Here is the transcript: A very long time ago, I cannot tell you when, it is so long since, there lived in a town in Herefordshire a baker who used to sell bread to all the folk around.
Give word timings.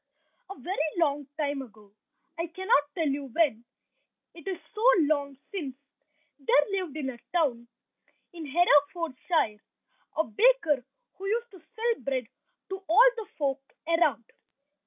A 0.49 0.57
very 0.57 0.81
long 0.97 1.27
time 1.37 1.61
ago, 1.61 1.93
I 2.35 2.47
cannot 2.47 2.83
tell 2.95 3.07
you 3.07 3.25
when, 3.25 3.63
it 4.33 4.47
is 4.47 4.57
so 4.73 4.81
long 5.01 5.37
since, 5.51 5.75
there 6.39 6.61
lived 6.81 6.97
in 6.97 7.11
a 7.11 7.19
town 7.31 7.67
in 8.33 8.47
Herefordshire 8.47 9.59
a 10.17 10.23
baker 10.23 10.83
who 11.19 11.27
used 11.27 11.51
to 11.51 11.59
sell 11.75 12.01
bread 12.03 12.27
to 12.69 12.83
all 12.89 13.09
the 13.15 13.27
folk 13.37 13.61
around. 13.87 14.25